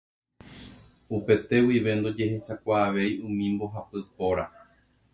Upete 1.17 1.55
guive 1.65 1.91
ndojehechaukavéi 1.97 3.13
umi 3.27 3.45
mbohapy 3.53 3.99
póra. 4.15 4.45